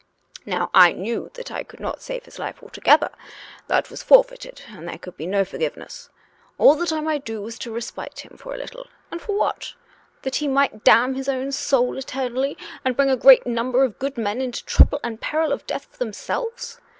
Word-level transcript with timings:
Now 0.47 0.71
I 0.73 0.93
knew 0.93 1.29
that 1.35 1.51
I 1.51 1.61
could 1.61 1.79
not 1.79 2.01
save 2.01 2.25
his 2.25 2.39
life 2.39 2.63
altogether; 2.63 3.11
that 3.67 3.91
was 3.91 4.01
forfeited 4.01 4.63
and 4.69 4.87
there 4.87 4.97
could 4.97 5.15
be 5.15 5.27
no 5.27 5.45
forgiveness. 5.45 6.09
All 6.57 6.73
that 6.77 6.91
I 6.91 7.01
might 7.01 7.23
do 7.23 7.39
was 7.39 7.59
to 7.59 7.71
respite 7.71 8.21
him 8.21 8.35
for 8.35 8.51
a 8.55 8.57
little— 8.57 8.87
and 9.11 9.21
for 9.21 9.37
what? 9.37 9.75
That 10.23 10.37
he 10.37 10.47
might 10.47 10.83
damn 10.83 11.13
his 11.13 11.29
own 11.29 11.51
soul 11.51 11.99
eternally 11.99 12.57
and 12.83 12.95
bring 12.95 13.11
a 13.11 13.15
great 13.15 13.45
number 13.45 13.83
of 13.83 13.99
good 13.99 14.17
men 14.17 14.41
into 14.41 14.65
trouble 14.65 14.99
and 15.03 15.21
peril 15.21 15.51
of 15.53 15.67
death 15.67 15.85
for 15.91 15.97
themselves. 15.99 16.79